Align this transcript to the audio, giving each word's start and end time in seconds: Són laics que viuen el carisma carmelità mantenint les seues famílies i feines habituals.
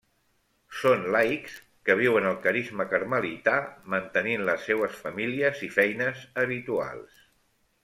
Són 0.77 1.03
laics 1.15 1.57
que 1.89 1.95
viuen 1.99 2.29
el 2.29 2.39
carisma 2.45 2.87
carmelità 2.95 3.55
mantenint 3.97 4.47
les 4.49 4.67
seues 4.71 4.99
famílies 5.05 5.65
i 5.69 5.73
feines 5.79 6.27
habituals. 6.45 7.25